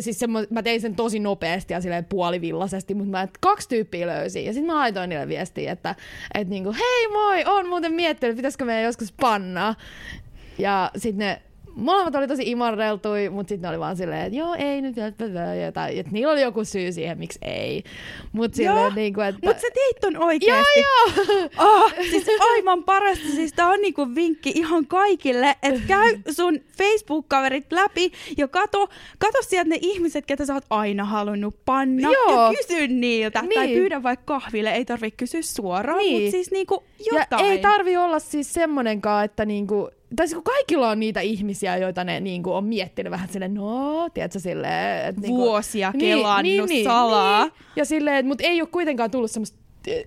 siis 0.00 0.18
semmo, 0.18 0.38
mä 0.50 0.62
tein 0.62 0.80
sen 0.80 0.96
tosi 0.96 1.18
nopeasti 1.18 1.74
ja 1.74 1.80
silleen 1.80 2.04
puolivillaisesti, 2.04 2.94
mutta 2.94 3.10
mä 3.10 3.22
että 3.22 3.38
kaksi 3.40 3.68
tyyppiä 3.68 4.06
löysin 4.06 4.44
ja 4.44 4.52
sitten 4.52 4.66
mä 4.66 4.74
laitoin 4.74 5.10
niille 5.10 5.28
viestiä, 5.28 5.72
että, 5.72 5.94
että 6.34 6.50
niinku, 6.50 6.72
hei 6.72 7.08
moi, 7.12 7.44
on 7.44 7.68
muuten 7.68 7.92
miettinyt, 7.92 8.36
pitäisikö 8.36 8.64
meidän 8.64 8.84
joskus 8.84 9.12
panna. 9.12 9.74
Ja 10.58 10.90
sitten 10.96 11.18
ne 11.18 11.42
molemmat 11.78 12.14
oli 12.14 12.28
tosi 12.28 12.42
imarreltui, 12.50 13.28
mutta 13.28 13.48
sitten 13.48 13.62
ne 13.62 13.68
oli 13.68 13.78
vaan 13.78 13.96
silleen, 13.96 14.26
että 14.26 14.38
joo, 14.38 14.54
ei 14.58 14.82
nyt, 14.82 14.96
jotain, 15.66 15.98
että 15.98 16.12
niillä 16.12 16.32
oli 16.32 16.42
joku 16.42 16.64
syy 16.64 16.92
siihen, 16.92 17.18
miksi 17.18 17.38
ei. 17.42 17.84
Mutta 18.32 18.62
Joo, 18.62 18.74
silleen, 18.74 18.94
niinku, 18.94 19.20
että... 19.20 19.40
Mutta 19.46 19.62
sä 19.62 19.68
teit 19.74 19.96
ton 20.00 20.16
oikeesti. 20.16 20.80
Joo, 20.80 21.26
joo. 21.26 21.48
Oh, 21.58 21.92
siis 22.10 22.26
aivan 22.40 22.84
parasta. 22.84 23.24
Siis 23.28 23.52
tää 23.52 23.68
on 23.68 23.80
niinku 23.80 24.14
vinkki 24.14 24.52
ihan 24.54 24.86
kaikille, 24.86 25.56
että 25.62 25.80
käy 25.88 26.18
sun 26.30 26.60
Facebook-kaverit 26.78 27.72
läpi 27.72 28.12
ja 28.36 28.48
kato, 28.48 28.88
kato 29.18 29.38
sieltä 29.42 29.68
ne 29.68 29.78
ihmiset, 29.82 30.26
ketä 30.26 30.46
sä 30.46 30.54
oot 30.54 30.64
aina 30.70 31.04
halunnut 31.04 31.54
panna 31.64 32.10
Joo. 32.12 32.42
ja 32.50 32.52
kysy 32.58 32.88
niiltä. 32.88 33.42
Niin. 33.42 33.54
Tai 33.54 33.68
pyydä 33.68 34.02
vaikka 34.02 34.24
kahville, 34.40 34.70
ei 34.70 34.84
tarvi 34.84 35.10
kysyä 35.10 35.42
suoraan, 35.42 35.98
Niin. 35.98 36.16
mutta 36.16 36.30
siis 36.30 36.50
niinku 36.50 36.84
Ja 37.12 37.20
jotain. 37.20 37.44
ei 37.52 37.58
tarvi 37.58 37.96
olla 37.96 38.18
siis 38.18 38.54
semmonenkaan, 38.54 39.24
että 39.24 39.44
niinku, 39.44 39.90
tai 40.16 40.28
siis 40.28 40.34
kun 40.34 40.44
kaikilla 40.44 40.88
on 40.88 41.00
niitä 41.00 41.20
ihmisiä, 41.20 41.76
joita 41.76 42.04
ne 42.04 42.20
niinku 42.20 42.52
on 42.52 42.64
miettinyt 42.64 43.10
vähän 43.10 43.28
silleen, 43.28 43.54
no, 43.54 44.08
tiedätkö 44.14 44.38
silleen, 44.38 45.08
että 45.08 45.20
niinku, 45.20 45.36
Vuosia 45.36 45.92
kelannut 45.98 46.70
salaa. 46.84 47.44
Niin. 47.44 47.52
Ja 47.76 47.84
silleen, 47.84 48.26
mutta 48.26 48.44
ei 48.44 48.60
ole 48.60 48.68
kuitenkaan 48.72 49.10
tullut 49.10 49.30
semmoista 49.30 49.58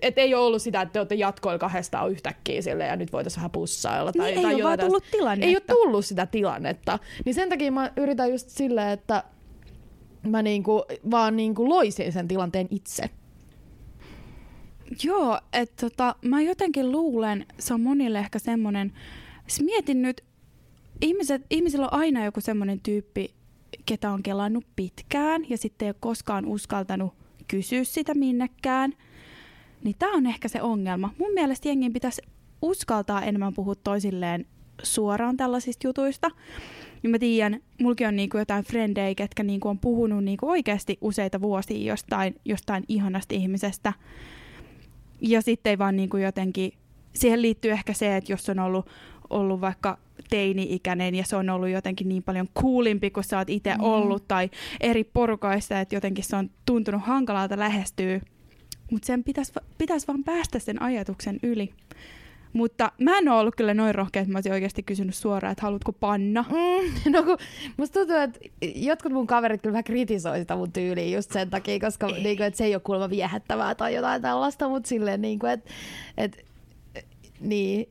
että 0.02 0.20
ei 0.20 0.34
ole 0.34 0.46
ollut 0.46 0.62
sitä, 0.62 0.80
että 0.80 0.92
te 0.92 1.00
olette 1.00 1.14
jatkoilla 1.14 1.58
kahdestaan 1.58 2.10
yhtäkkiä 2.10 2.62
silleen, 2.62 2.90
ja 2.90 2.96
nyt 2.96 3.12
voitaisiin 3.12 3.36
vähän 3.36 3.50
pussailla. 3.50 4.12
Tai, 4.12 4.26
Niin, 4.26 4.36
ei 4.38 4.42
tai 4.42 4.54
ole 4.54 4.62
vaan 4.62 4.78
tullut 4.78 5.04
tilannetta. 5.10 5.46
Ei 5.46 5.56
ole 5.56 5.82
tullut 5.82 6.06
sitä 6.06 6.26
tilannetta. 6.26 6.98
Niin 7.24 7.34
sen 7.34 7.48
takia 7.48 7.72
mä 7.72 7.92
yritän 7.96 8.30
just 8.30 8.48
silleen, 8.48 8.90
että 8.90 9.24
mä 10.26 10.42
niinku, 10.42 10.84
vaan 11.10 11.36
niinku 11.36 11.68
loisin 11.68 12.12
sen 12.12 12.28
tilanteen 12.28 12.66
itse. 12.70 13.10
Joo, 15.04 15.40
että 15.52 15.88
tota, 15.88 16.14
mä 16.22 16.40
jotenkin 16.40 16.92
luulen, 16.92 17.46
se 17.58 17.74
on 17.74 17.80
monille 17.80 18.18
ehkä 18.18 18.38
semmonen, 18.38 18.92
siis 19.52 19.66
mietin 19.66 20.02
nyt, 20.02 20.24
ihmiset, 21.00 21.42
ihmisillä 21.50 21.86
on 21.86 21.92
aina 21.92 22.24
joku 22.24 22.40
semmoinen 22.40 22.80
tyyppi, 22.80 23.34
ketä 23.86 24.10
on 24.10 24.22
kelannut 24.22 24.64
pitkään 24.76 25.42
ja 25.48 25.58
sitten 25.58 25.86
ei 25.86 25.90
ole 25.90 25.96
koskaan 26.00 26.46
uskaltanut 26.46 27.14
kysyä 27.48 27.84
sitä 27.84 28.14
minnekään. 28.14 28.94
Niin 29.84 29.96
tämä 29.98 30.16
on 30.16 30.26
ehkä 30.26 30.48
se 30.48 30.62
ongelma. 30.62 31.14
Mun 31.18 31.32
mielestä 31.34 31.68
jengin 31.68 31.92
pitäisi 31.92 32.22
uskaltaa 32.62 33.22
enemmän 33.22 33.54
puhua 33.54 33.74
toisilleen 33.74 34.46
suoraan 34.82 35.36
tällaisista 35.36 35.86
jutuista. 35.86 36.30
Ja 37.02 37.08
mä 37.08 37.18
tiedän, 37.18 37.60
mulki 37.80 38.04
on 38.06 38.16
niinku 38.16 38.38
jotain 38.38 38.64
frendejä, 38.64 39.14
ketkä 39.14 39.42
niinku 39.42 39.68
on 39.68 39.78
puhunut 39.78 40.24
niinku 40.24 40.48
oikeasti 40.48 40.98
useita 41.00 41.40
vuosia 41.40 41.92
jostain, 41.92 42.34
jostain 42.44 42.84
ihanasta 42.88 43.34
ihmisestä. 43.34 43.92
Ja 45.20 45.42
sitten 45.42 45.70
ei 45.70 45.78
vaan 45.78 45.96
niinku 45.96 46.16
jotenkin, 46.16 46.72
siihen 47.14 47.42
liittyy 47.42 47.70
ehkä 47.70 47.92
se, 47.92 48.16
että 48.16 48.32
jos 48.32 48.48
on 48.48 48.58
ollut, 48.58 48.86
ollut 49.32 49.60
vaikka 49.60 49.98
teini-ikäinen 50.30 51.14
ja 51.14 51.24
se 51.24 51.36
on 51.36 51.50
ollut 51.50 51.68
jotenkin 51.68 52.08
niin 52.08 52.22
paljon 52.22 52.48
coolimpi 52.62 53.10
kuin 53.10 53.24
sä 53.24 53.38
oot 53.38 53.50
itse 53.50 53.74
mm. 53.74 53.80
ollut 53.80 54.28
tai 54.28 54.50
eri 54.80 55.04
porukaista, 55.04 55.80
että 55.80 55.94
jotenkin 55.94 56.24
se 56.24 56.36
on 56.36 56.50
tuntunut 56.66 57.02
hankalalta 57.02 57.58
lähestyä. 57.58 58.20
Mutta 58.90 59.06
sen 59.06 59.24
pitäisi 59.24 59.52
pitäis 59.78 60.08
vaan 60.08 60.24
päästä 60.24 60.58
sen 60.58 60.82
ajatuksen 60.82 61.38
yli. 61.42 61.70
Mutta 62.52 62.92
mä 63.00 63.18
en 63.18 63.28
ole 63.28 63.40
ollut 63.40 63.54
kyllä 63.56 63.74
noin 63.74 63.94
rohkea, 63.94 64.22
että 64.22 64.32
mä 64.32 64.36
olisin 64.36 64.52
oikeasti 64.52 64.82
kysynyt 64.82 65.14
suoraan, 65.14 65.52
että 65.52 65.62
haluatko 65.62 65.92
panna. 65.92 66.44
Mm, 66.48 67.12
no 67.12 67.22
kun, 67.22 67.38
musta 67.76 68.00
tuntuu, 68.00 68.16
että 68.16 68.40
jotkut 68.74 69.12
mun 69.12 69.26
kaverit 69.26 69.62
kyllä 69.62 69.72
vähän 69.72 69.84
kritisoi 69.84 70.38
sitä 70.38 70.56
mun 70.56 70.72
tyyliä 70.72 71.16
just 71.16 71.32
sen 71.32 71.50
takia, 71.50 71.80
koska 71.80 72.06
niin 72.06 72.36
kuin, 72.36 72.46
että 72.46 72.58
se 72.58 72.64
ei 72.64 72.74
ole 72.74 72.82
kuulemma 72.84 73.10
viehättävää 73.10 73.74
tai 73.74 73.94
jotain 73.94 74.22
tällaista, 74.22 74.68
mutta 74.68 74.88
silleen 74.88 75.22
niin 75.22 75.38
kuin, 75.38 75.52
että, 75.52 75.70
että 76.16 76.42
niin, 77.40 77.88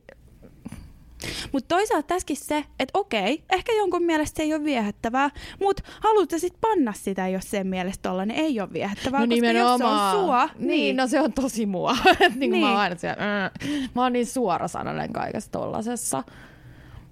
mutta 1.52 1.74
toisaalta 1.74 2.06
tässäkin 2.06 2.36
se, 2.36 2.64
että 2.80 2.98
okei, 2.98 3.42
ehkä 3.52 3.72
jonkun 3.72 4.02
mielestä 4.02 4.36
se 4.36 4.42
ei 4.42 4.54
ole 4.54 4.64
viehättävää, 4.64 5.30
mutta 5.60 5.82
haluatte 6.00 6.38
sitten 6.38 6.60
panna 6.60 6.92
sitä, 6.92 7.28
jos 7.28 7.50
sen 7.50 7.66
mielestä 7.66 8.08
tollainen 8.08 8.36
ei 8.36 8.60
ole 8.60 8.72
viehättävää, 8.72 9.20
no 9.20 9.26
koska 9.26 9.46
jos 9.46 9.78
se 9.78 9.84
on 9.84 10.12
sua, 10.12 10.48
niin, 10.58 10.68
niin 10.68 10.96
no 10.96 11.06
se 11.06 11.20
on 11.20 11.32
tosi 11.32 11.66
mua. 11.66 11.96
niin, 12.18 12.50
niin. 12.50 12.56
Mä 12.56 12.70
oon 12.70 12.80
aina 12.80 12.96
siellä, 12.96 13.44
äh, 13.44 13.50
mä 13.94 14.02
oon 14.02 14.12
niin 14.12 14.26
suorasanainen 14.26 15.12
kaikessa 15.12 15.50
tollasessa. 15.50 16.24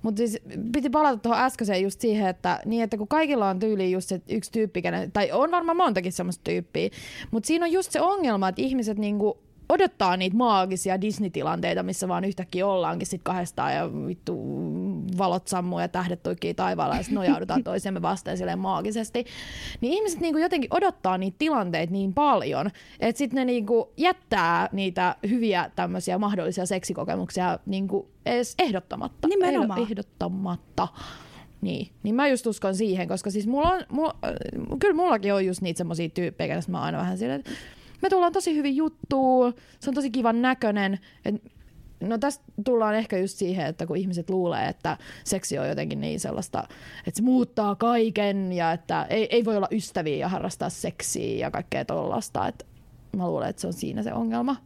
Mutta 0.02 0.18
siis 0.18 0.38
piti 0.72 0.90
palata 0.90 1.16
tuohon 1.16 1.42
äskeiseen 1.42 1.82
just 1.82 2.00
siihen, 2.00 2.28
että, 2.28 2.60
niin, 2.64 2.82
että 2.82 2.96
kun 2.96 3.08
kaikilla 3.08 3.48
on 3.48 3.58
tyyli 3.58 3.92
just 3.92 4.08
se 4.08 4.20
yksi 4.28 4.52
tyyppi, 4.52 4.82
tai 5.12 5.32
on 5.32 5.50
varmaan 5.50 5.76
montakin 5.76 6.12
semmoista 6.12 6.44
tyyppiä, 6.44 6.88
mutta 7.30 7.46
siinä 7.46 7.66
on 7.66 7.72
just 7.72 7.92
se 7.92 8.00
ongelma, 8.00 8.48
että 8.48 8.62
ihmiset 8.62 8.98
niinku 8.98 9.38
odottaa 9.70 10.16
niitä 10.16 10.36
maagisia 10.36 11.00
Disney-tilanteita, 11.00 11.82
missä 11.82 12.08
vaan 12.08 12.24
yhtäkkiä 12.24 12.66
ollaankin 12.66 13.06
sit 13.06 13.20
kahdestaan 13.22 13.74
ja 13.74 13.90
vittu 14.06 14.36
valot 15.18 15.48
sammuu 15.48 15.80
ja 15.80 15.88
tähdet 15.88 16.22
tuikkii 16.22 16.54
taivaalla 16.54 16.96
ja 16.96 17.02
sitten 17.02 17.14
nojaudutaan 17.14 17.64
toisemme 17.64 18.02
vastaan 18.02 18.36
silleen 18.36 18.58
maagisesti. 18.58 19.24
Niin 19.80 19.92
ihmiset 19.92 20.20
niinku 20.20 20.38
jotenkin 20.38 20.74
odottaa 20.74 21.18
niitä 21.18 21.36
tilanteita 21.38 21.92
niin 21.92 22.14
paljon, 22.14 22.70
että 23.00 23.18
sitten 23.18 23.36
ne 23.36 23.44
niinku 23.44 23.92
jättää 23.96 24.68
niitä 24.72 25.16
hyviä 25.28 25.70
tämmöisiä 25.76 26.18
mahdollisia 26.18 26.66
seksikokemuksia 26.66 27.58
niinku 27.66 28.08
edes 28.26 28.54
ehdottamatta. 28.58 29.28
Nimenomaan. 29.28 29.82
Ehdottamatta. 29.82 30.88
Niin, 31.60 31.88
niin 32.02 32.14
mä 32.14 32.28
just 32.28 32.46
uskon 32.46 32.74
siihen, 32.74 33.08
koska 33.08 33.30
siis 33.30 33.46
mulla 33.46 33.70
on, 33.70 33.82
mulla, 33.90 34.14
kyllä 34.78 34.94
mullakin 34.94 35.34
on 35.34 35.46
just 35.46 35.62
niitä 35.62 35.78
semmoisia 35.78 36.08
tyyppejä, 36.08 36.54
että 36.54 36.70
mä 36.70 36.78
oon 36.78 36.86
aina 36.86 36.98
vähän 36.98 37.18
silleen, 37.18 37.40
että 37.40 37.50
me 38.02 38.08
tullaan 38.08 38.32
tosi 38.32 38.54
hyvin 38.56 38.76
juttuun, 38.76 39.54
se 39.80 39.90
on 39.90 39.94
tosi 39.94 40.10
kivan 40.10 40.42
näköinen. 40.42 40.98
Et, 41.24 41.34
no 42.00 42.18
tästä 42.18 42.44
tullaan 42.64 42.94
ehkä 42.94 43.18
just 43.18 43.38
siihen, 43.38 43.66
että 43.66 43.86
kun 43.86 43.96
ihmiset 43.96 44.30
luulee, 44.30 44.68
että 44.68 44.96
seksi 45.24 45.58
on 45.58 45.68
jotenkin 45.68 46.00
niin 46.00 46.20
sellaista, 46.20 46.64
että 47.06 47.16
se 47.18 47.22
muuttaa 47.22 47.74
kaiken 47.74 48.52
ja 48.52 48.72
että 48.72 49.06
ei, 49.10 49.28
ei 49.30 49.44
voi 49.44 49.56
olla 49.56 49.68
ystäviä 49.70 50.16
ja 50.16 50.28
harrastaa 50.28 50.70
seksiä 50.70 51.38
ja 51.38 51.50
kaikkea 51.50 51.84
tollasta. 51.84 52.48
Et 52.48 52.66
mä 53.16 53.28
luulen, 53.28 53.50
että 53.50 53.60
se 53.60 53.66
on 53.66 53.72
siinä 53.72 54.02
se 54.02 54.12
ongelma. 54.12 54.56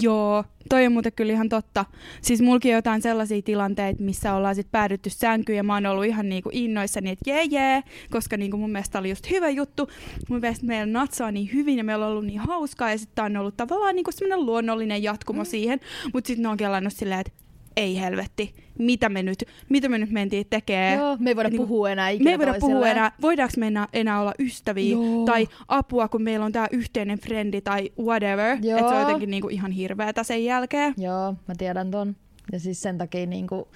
Joo, 0.00 0.44
toi 0.68 0.86
on 0.86 0.92
muuten 0.92 1.12
kyllä 1.12 1.32
ihan 1.32 1.48
totta. 1.48 1.84
Siis 2.22 2.42
mulki 2.42 2.68
jotain 2.68 3.02
sellaisia 3.02 3.42
tilanteita, 3.42 4.02
missä 4.02 4.34
ollaan 4.34 4.54
sitten 4.54 4.72
päädytty 4.72 5.10
sänkyyn 5.10 5.56
ja 5.56 5.62
mä 5.62 5.74
oon 5.74 5.86
ollut 5.86 6.04
ihan 6.04 6.28
niinku 6.28 6.50
innoissani, 6.52 7.10
että 7.10 7.30
jee 7.30 7.44
jee, 7.44 7.82
koska 8.10 8.36
niinku 8.36 8.56
mun 8.56 8.70
mielestä 8.70 8.98
oli 8.98 9.10
just 9.10 9.30
hyvä 9.30 9.48
juttu. 9.48 9.90
Mun 10.28 10.40
mielestä 10.40 10.66
meillä 10.66 10.92
natsaa 10.92 11.32
niin 11.32 11.50
hyvin 11.52 11.78
ja 11.78 11.84
meillä 11.84 12.06
on 12.06 12.12
ollut 12.12 12.26
niin 12.26 12.40
hauskaa 12.40 12.90
ja 12.90 12.98
sitten 12.98 13.24
on 13.24 13.36
ollut 13.36 13.56
tavallaan 13.56 13.94
niinku 13.94 14.12
semmoinen 14.12 14.46
luonnollinen 14.46 15.02
jatkumo 15.02 15.42
mm. 15.42 15.46
siihen. 15.46 15.80
Mutta 16.12 16.28
sitten 16.28 16.42
ne 16.42 16.48
on 16.48 16.56
kelannut 16.56 16.92
silleen, 16.92 17.20
että 17.20 17.32
ei 17.80 18.00
helvetti, 18.00 18.54
mitä 18.78 19.08
me 19.08 19.22
nyt, 19.22 19.44
mitä 19.68 19.88
me 19.88 19.98
nyt 19.98 20.10
mentiin 20.10 20.46
tekemään. 20.50 20.98
Joo, 20.98 21.16
me 21.20 21.30
ei 21.30 21.36
voida 21.36 21.48
niin, 21.48 21.62
puhua 21.62 21.90
enää 21.90 22.08
ikinä 22.08 22.24
Me 22.24 22.30
ei 22.30 22.38
voida 22.38 22.54
puhua 22.60 22.88
enää, 22.88 23.12
voidaanko 23.22 23.54
me 23.56 23.66
enää, 23.66 23.88
enää 23.92 24.20
olla 24.20 24.34
ystäviä 24.38 24.92
Joo. 24.92 25.24
tai 25.24 25.48
apua, 25.68 26.08
kun 26.08 26.22
meillä 26.22 26.46
on 26.46 26.52
tämä 26.52 26.66
yhteinen 26.70 27.18
frendi 27.18 27.60
tai 27.60 27.90
whatever. 27.98 28.56
Että 28.56 28.88
se 28.88 28.94
on 28.94 29.00
jotenkin 29.00 29.30
niinku 29.30 29.48
ihan 29.48 29.70
hirveätä 29.70 30.22
sen 30.22 30.44
jälkeen. 30.44 30.94
Joo, 30.96 31.34
mä 31.48 31.54
tiedän 31.58 31.90
ton. 31.90 32.16
Ja 32.52 32.60
siis 32.60 32.82
sen 32.82 32.98
takia 32.98 33.26
niinku, 33.26 33.68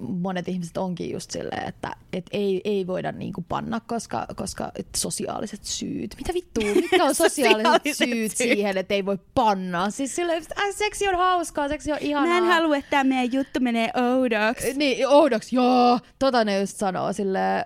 monet 0.00 0.48
ihmiset 0.48 0.76
onkin 0.76 1.10
just 1.10 1.30
silleen, 1.30 1.68
että 1.68 1.96
et 2.12 2.26
ei, 2.32 2.60
ei 2.64 2.86
voida 2.86 3.12
niinku 3.12 3.44
panna, 3.48 3.80
koska, 3.80 4.26
koska 4.36 4.72
sosiaaliset 4.96 5.64
syyt. 5.64 6.14
Mitä 6.16 6.34
vittua? 6.34 6.74
Mitkä 6.74 7.04
on 7.04 7.14
sosiaaliset, 7.24 7.82
syyt, 7.84 7.96
syyt 7.96 8.36
siihen, 8.36 8.76
että 8.76 8.94
ei 8.94 9.06
voi 9.06 9.18
panna? 9.34 9.90
Siis 9.90 10.16
silleen, 10.16 10.42
että 10.42 10.54
äh, 10.58 10.74
seksi 10.74 11.08
on 11.08 11.14
hauskaa, 11.14 11.68
seksi 11.68 11.92
on 11.92 11.98
ihanaa. 12.00 12.28
Mä 12.28 12.38
en 12.38 12.44
halua, 12.44 12.76
että 12.76 12.90
tämä 12.90 13.04
meidän 13.04 13.32
juttu 13.32 13.60
menee 13.60 13.90
oudoksi. 13.94 14.74
Niin, 14.74 15.08
oudoksi, 15.08 15.56
joo. 15.56 16.00
Tota 16.18 16.44
ne 16.44 16.60
just 16.60 16.76
sanoo 16.76 17.12
silleen. 17.12 17.64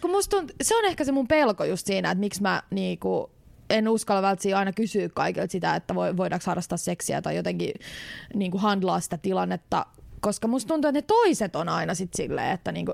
Kun 0.00 0.10
musta 0.10 0.36
tunt, 0.36 0.52
se 0.62 0.76
on 0.76 0.84
ehkä 0.84 1.04
se 1.04 1.12
mun 1.12 1.28
pelko 1.28 1.64
just 1.64 1.86
siinä, 1.86 2.10
että 2.10 2.20
miksi 2.20 2.42
mä 2.42 2.62
niinku, 2.70 3.30
en 3.70 3.88
uskalla 3.88 4.22
välttämättä 4.22 4.58
aina 4.58 4.72
kysyä 4.72 5.08
kaikilta 5.08 5.52
sitä, 5.52 5.74
että 5.76 5.94
voidaanko 5.94 6.44
harrastaa 6.46 6.78
seksiä 6.78 7.22
tai 7.22 7.36
jotenkin 7.36 7.72
niin 8.34 8.50
kuin 8.50 8.60
handlaa 8.60 9.00
sitä 9.00 9.18
tilannetta, 9.18 9.86
koska 10.22 10.48
musta 10.48 10.68
tuntuu, 10.68 10.88
että 10.88 10.98
ne 10.98 11.02
toiset 11.02 11.56
on 11.56 11.68
aina 11.68 11.94
sit 11.94 12.14
silleen, 12.14 12.50
että 12.50 12.72
niinku, 12.72 12.92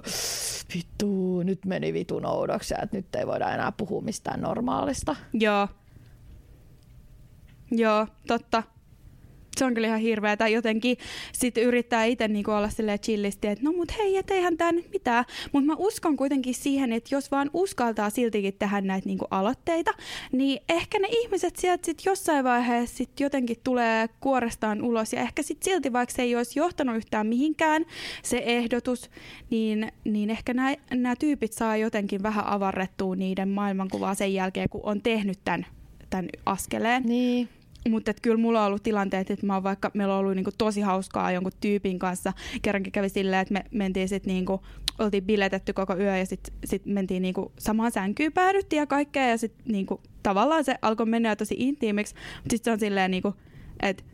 vittu, 0.74 1.42
nyt 1.42 1.64
meni 1.64 1.92
vitun 1.92 2.26
oudoksi 2.26 2.74
että 2.82 2.96
nyt 2.96 3.14
ei 3.14 3.26
voida 3.26 3.50
enää 3.50 3.72
puhua 3.72 4.00
mistään 4.00 4.40
normaalista. 4.40 5.16
Joo. 5.32 5.68
Joo, 7.70 8.06
totta 8.26 8.62
se 9.58 9.64
on 9.64 9.74
kyllä 9.74 9.86
ihan 9.86 10.00
hirveä. 10.00 10.36
Tai 10.36 10.52
jotenkin 10.52 10.96
sitten 11.32 11.64
yrittää 11.64 12.04
itse 12.04 12.28
niinku 12.28 12.50
olla 12.50 12.68
silleen 12.68 13.00
chillisti, 13.00 13.48
että 13.48 13.64
no 13.64 13.72
mut 13.72 13.98
hei, 13.98 14.16
et 14.16 14.30
eihän 14.30 14.56
tää 14.56 14.72
nyt 14.72 14.90
mitään. 14.92 15.24
Mutta 15.52 15.66
mä 15.66 15.74
uskon 15.78 16.16
kuitenkin 16.16 16.54
siihen, 16.54 16.92
että 16.92 17.14
jos 17.14 17.30
vaan 17.30 17.50
uskaltaa 17.52 18.10
siltikin 18.10 18.54
tehdä 18.58 18.80
näitä 18.80 19.06
niinku 19.06 19.26
aloitteita, 19.30 19.90
niin 20.32 20.60
ehkä 20.68 20.98
ne 20.98 21.08
ihmiset 21.10 21.56
sieltä 21.56 21.86
sit 21.86 22.02
jossain 22.04 22.44
vaiheessa 22.44 22.96
sit 22.96 23.20
jotenkin 23.20 23.56
tulee 23.64 24.08
kuorestaan 24.20 24.82
ulos. 24.82 25.12
Ja 25.12 25.20
ehkä 25.20 25.42
sit 25.42 25.62
silti, 25.62 25.92
vaikka 25.92 26.14
se 26.14 26.22
ei 26.22 26.36
olisi 26.36 26.58
johtanut 26.58 26.96
yhtään 26.96 27.26
mihinkään 27.26 27.84
se 28.22 28.42
ehdotus, 28.46 29.10
niin, 29.50 29.92
niin 30.04 30.30
ehkä 30.30 30.54
nämä 30.90 31.16
tyypit 31.16 31.52
saa 31.52 31.76
jotenkin 31.76 32.22
vähän 32.22 32.46
avarrettua 32.46 33.16
niiden 33.16 33.48
maailmankuvaa 33.48 34.14
sen 34.14 34.34
jälkeen, 34.34 34.68
kun 34.68 34.80
on 34.84 35.02
tehnyt 35.02 35.38
tämän, 35.44 35.66
tämän 36.10 36.28
askeleen. 36.46 37.02
Niin. 37.02 37.48
Mutta 37.88 38.14
kyllä 38.22 38.36
mulla 38.36 38.60
on 38.60 38.66
ollut 38.66 38.82
tilanteet, 38.82 39.30
että 39.30 39.46
mä 39.46 39.54
oon 39.54 39.62
vaikka, 39.62 39.90
meillä 39.94 40.14
on 40.14 40.20
ollut 40.20 40.34
niinku 40.34 40.50
tosi 40.58 40.80
hauskaa 40.80 41.32
jonkun 41.32 41.52
tyypin 41.60 41.98
kanssa. 41.98 42.32
Kerrankin 42.62 42.92
kävi 42.92 43.08
silleen, 43.08 43.40
että 43.42 43.54
me 43.54 43.64
mentiin 43.70 44.08
sitten 44.08 44.34
niinku, 44.34 44.60
oltiin 44.98 45.24
biletetty 45.24 45.72
koko 45.72 45.96
yö 45.96 46.16
ja 46.16 46.26
sitten 46.26 46.54
sit 46.64 46.86
mentiin 46.86 47.22
niinku 47.22 47.52
samaan 47.58 47.92
sänkyyn 47.92 48.32
päädyttiin 48.32 48.80
ja 48.80 48.86
kaikkea. 48.86 49.28
Ja 49.28 49.38
sitten 49.38 49.72
niinku, 49.72 50.00
tavallaan 50.22 50.64
se 50.64 50.74
alkoi 50.82 51.06
mennä 51.06 51.36
tosi 51.36 51.54
intiimiksi. 51.58 52.14
Mutta 52.14 52.50
sitten 52.50 52.64
se 52.64 52.72
on 52.72 52.80
silleen, 52.80 53.10
niinku, 53.10 53.34
että 53.82 54.04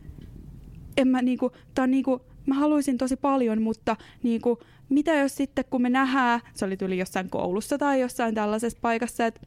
en 0.96 1.08
mä 1.08 1.22
niinku, 1.22 1.52
tää 1.74 1.82
on 1.82 1.90
niinku, 1.90 2.20
mä 2.46 2.54
haluaisin 2.54 2.98
tosi 2.98 3.16
paljon, 3.16 3.62
mutta 3.62 3.96
niinku, 4.22 4.58
mitä 4.88 5.14
jos 5.14 5.36
sitten 5.36 5.64
kun 5.70 5.82
me 5.82 5.90
nähdään, 5.90 6.40
se 6.54 6.64
oli 6.64 6.76
tyyli 6.76 6.98
jossain 6.98 7.30
koulussa 7.30 7.78
tai 7.78 8.00
jossain 8.00 8.34
tällaisessa 8.34 8.78
paikassa, 8.82 9.26
että 9.26 9.40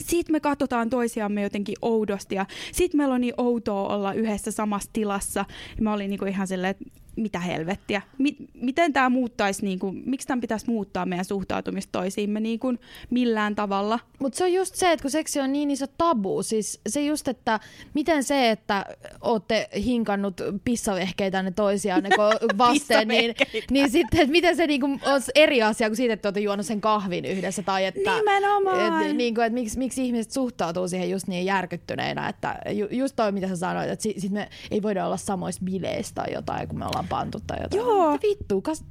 sitten 0.00 0.32
me 0.32 0.40
katsotaan 0.40 0.90
toisiamme 0.90 1.42
jotenkin 1.42 1.76
oudosti 1.82 2.34
ja 2.34 2.46
sitten 2.72 2.98
meillä 2.98 3.14
on 3.14 3.20
niin 3.20 3.34
outoa 3.36 3.88
olla 3.88 4.12
yhdessä 4.12 4.50
samassa 4.50 4.90
tilassa. 4.92 5.44
Ja 5.76 5.82
mä 5.82 5.92
olin 5.92 6.10
niinku 6.10 6.24
ihan 6.24 6.46
silleen, 6.46 6.70
että 6.70 6.84
mitä 7.16 7.38
helvettiä. 7.38 8.02
M- 8.18 8.44
miten 8.54 8.92
tämä 8.92 9.10
muuttaisi, 9.10 9.64
niinku, 9.64 9.92
miksi 10.04 10.26
tämän 10.26 10.40
pitäisi 10.40 10.70
muuttaa 10.70 11.06
meidän 11.06 11.24
suhtautumista 11.24 11.92
toisiimme 11.92 12.40
niinku, 12.40 12.74
millään 13.10 13.54
tavalla? 13.54 13.98
Mutta 14.18 14.38
se 14.38 14.44
on 14.44 14.52
just 14.52 14.74
se, 14.74 14.92
että 14.92 15.02
kun 15.02 15.10
seksi 15.10 15.40
on 15.40 15.52
niin 15.52 15.70
iso 15.70 15.86
tabu, 15.98 16.42
siis 16.42 16.80
se 16.88 17.00
just, 17.00 17.28
että 17.28 17.60
miten 17.94 18.24
se, 18.24 18.50
että 18.50 18.84
olette 19.20 19.68
hinkannut 19.84 20.40
pissavehkeitä 20.64 21.42
ne 21.42 21.50
toisiaan 21.50 22.02
ne 22.02 22.10
vasten, 22.58 23.08
niin, 23.08 23.34
niin 23.70 23.90
sitten, 23.90 24.20
että 24.20 24.32
miten 24.32 24.56
se 24.56 24.66
niinku 24.66 24.86
on 24.86 25.22
eri 25.34 25.62
asia 25.62 25.88
kuin 25.88 25.96
siitä, 25.96 26.14
että 26.14 26.28
olette 26.28 26.40
juonut 26.40 26.66
sen 26.66 26.80
kahvin 26.80 27.24
yhdessä 27.24 27.62
tai 27.62 27.84
että, 27.84 28.16
Nimenomaan. 28.16 29.06
Et, 29.06 29.16
niinku, 29.16 29.40
että 29.40 29.54
miksi, 29.54 29.78
miksi 29.78 30.06
ihmiset 30.06 30.32
suhtautuu 30.32 30.88
siihen 30.88 31.10
just 31.10 31.26
niin 31.26 31.46
järkyttyneinä, 31.46 32.28
että 32.28 32.58
ju, 32.70 32.86
just 32.90 33.16
toi, 33.16 33.32
mitä 33.32 33.48
sä 33.48 33.56
sanoit, 33.56 33.90
että 33.90 34.02
sit, 34.02 34.18
sit 34.18 34.32
me 34.32 34.48
ei 34.70 34.82
voida 34.82 35.06
olla 35.06 35.16
samoissa 35.16 35.62
bileissä 35.64 36.14
tai 36.14 36.32
jotain, 36.32 36.68
kun 36.68 36.78
me 36.78 36.84
ollaan 36.84 37.05
ollaan 37.12 37.24
pantu 37.26 37.38
tai 37.46 37.58
jotain. 37.62 37.78
Joo. 37.80 38.12
Mitä 38.12 38.26
Vittu, 38.26 38.60
kas, 38.60 38.84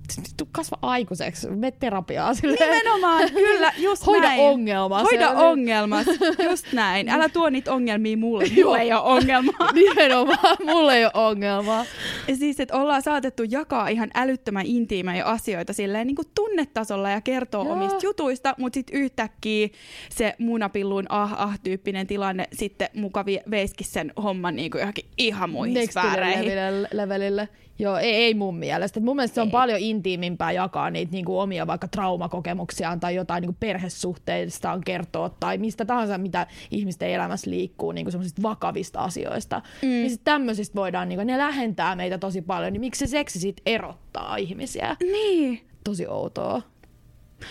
kasva 0.51 0.77
aikuiseksi, 0.81 1.49
me 1.49 1.71
terapiaa 1.71 2.33
silleen. 2.33 2.69
Nimenomaan, 2.71 3.29
kyllä, 3.31 3.71
just 3.77 4.05
Hoida 4.05 4.27
näin. 4.27 4.41
ongelma. 4.41 4.99
Hoida 5.03 5.31
ongelmat, 5.31 6.07
just 6.43 6.73
näin. 6.73 7.09
Älä 7.09 7.29
tuo 7.29 7.49
niitä 7.49 7.73
ongelmia 7.73 8.17
mulle, 8.17 8.45
mulla 8.55 8.79
ei 8.79 8.93
ole 8.93 9.01
ongelmaa. 9.01 9.71
Nimenomaan, 9.73 10.57
mulla 10.65 10.95
ei 10.95 11.05
ole 11.05 11.11
ongelmaa. 11.13 11.85
Ja 12.27 12.35
siis, 12.35 12.59
että 12.59 12.75
ollaan 12.77 13.01
saatettu 13.01 13.43
jakaa 13.43 13.87
ihan 13.87 14.09
älyttömän 14.15 14.65
intiimejä 14.65 15.25
asioita 15.25 15.73
silleen 15.73 16.07
niin 16.07 16.15
kuin 16.15 16.27
tunnetasolla 16.35 17.09
ja 17.09 17.21
kertoo 17.21 17.63
Joo. 17.63 17.73
omista 17.73 17.99
jutuista, 18.03 18.55
mutta 18.57 18.73
sitten 18.77 18.95
yhtäkkiä 18.99 19.67
se 20.09 20.35
munapilluun 20.39 21.05
ah-ah-tyyppinen 21.09 22.07
tilanne 22.07 22.47
sitten 22.53 22.89
mukavi 22.93 23.39
veiski 23.51 23.83
sen 23.83 24.13
homman 24.23 24.55
niin 24.55 24.71
kuin 24.71 24.79
johonkin 24.79 25.05
ihan 25.17 25.49
muihin 25.49 25.73
Next 25.73 25.91
sfääreihin. 25.91 26.45
levelille, 26.47 26.87
levelille. 26.93 27.49
Joo, 27.79 27.97
ei, 27.97 28.15
ei 28.15 28.33
mun 28.33 28.57
mielestä. 28.57 28.99
Et 28.99 29.03
mun 29.03 29.15
mielestä 29.15 29.35
se 29.35 29.41
on 29.41 29.51
paljon 29.51 29.79
intiimimpää 29.79 30.51
jakaa 30.51 30.89
niitä 30.89 31.11
niinku 31.11 31.39
omia 31.39 31.67
vaikka 31.67 31.87
traumakokemuksiaan 31.87 32.99
tai 32.99 33.15
jotain 33.15 33.41
niinku 33.41 33.57
perhesuhteistaan 33.59 34.81
kertoa 34.81 35.29
tai 35.29 35.57
mistä 35.57 35.85
tahansa, 35.85 36.17
mitä 36.17 36.47
ihmisten 36.71 37.09
elämässä 37.09 37.51
liikkuu 37.51 37.91
niinku 37.91 38.11
semmoisista 38.11 38.41
vakavista 38.41 38.99
asioista. 38.99 39.61
Mm. 39.81 39.87
Niin 39.87 40.09
sit 40.09 40.21
tämmöisistä 40.23 40.75
voidaan, 40.75 41.09
niinku, 41.09 41.25
ne 41.25 41.37
lähentää 41.37 41.95
meitä 41.95 42.17
tosi 42.17 42.41
paljon, 42.41 42.73
niin 42.73 42.81
miksi 42.81 43.07
se 43.07 43.11
seksi 43.11 43.39
sit 43.39 43.61
erottaa 43.65 44.35
ihmisiä? 44.35 44.95
Niin. 44.99 45.61
Tosi 45.83 46.07
outoa. 46.07 46.61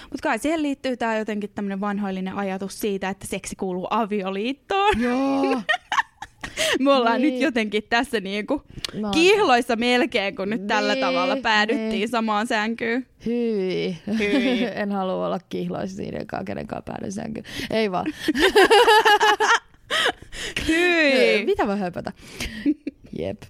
Mutta 0.03 0.23
kai 0.23 0.39
siihen 0.39 0.63
liittyy 0.63 0.97
tämä 0.97 1.19
jotenkin 1.19 1.51
tämmöinen 1.55 1.81
vanhoillinen 1.81 2.35
ajatus 2.35 2.81
siitä, 2.81 3.09
että 3.09 3.27
seksi 3.27 3.57
kuuluu 3.57 3.87
avioliittoon. 3.91 5.01
Joo. 5.01 5.63
Me 6.79 6.93
ollaan 6.93 7.23
Niin. 7.23 7.33
nyt 7.35 7.43
jotenkin 7.43 7.83
tässä 7.91 8.21
niinku 8.21 8.63
No. 8.95 9.11
kihloissa 9.11 9.77
melkein, 9.77 10.37
kun 10.37 10.51
nyt 10.51 10.67
tällä 10.67 10.95
Niin, 10.95 11.01
tavalla 11.05 11.37
päädyttiin 11.37 11.91
niin. 11.91 12.09
samaan 12.09 12.47
sänkyyn. 12.47 13.07
Hyi. 13.27 13.97
Hyi. 14.19 14.65
en 14.83 14.93
halua 14.93 15.27
olla 15.27 15.39
kihloissa 15.49 15.97
siinäkaan, 15.97 16.45
kenenkaan 16.45 16.83
päälle 16.83 17.11
sänkyyn. 17.11 17.45
Ei 17.71 17.91
vaan. 17.91 18.07
Hyi! 20.69 21.45
Mitä 21.45 21.67
voi 21.67 21.79
höpötä? 21.79 22.13
Jep. 23.19 23.43